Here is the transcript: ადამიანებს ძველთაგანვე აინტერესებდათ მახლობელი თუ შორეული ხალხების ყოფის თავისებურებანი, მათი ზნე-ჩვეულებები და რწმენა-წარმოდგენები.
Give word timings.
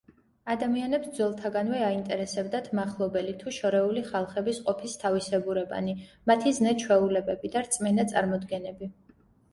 ადამიანებს 0.51 1.09
ძველთაგანვე 1.17 1.81
აინტერესებდათ 1.87 2.69
მახლობელი 2.79 3.35
თუ 3.43 3.53
შორეული 3.59 4.03
ხალხების 4.09 4.61
ყოფის 4.71 4.97
თავისებურებანი, 5.05 5.95
მათი 6.33 6.55
ზნე-ჩვეულებები 6.61 7.53
და 7.57 7.65
რწმენა-წარმოდგენები. 7.69 8.95